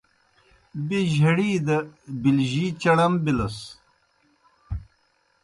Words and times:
بیْہ 0.87 0.99
جھڑی 1.15 1.51
دہ 1.67 1.77
بِلجِی 2.21 2.65
چڑم 2.81 3.13
بِلَس۔ 3.23 3.57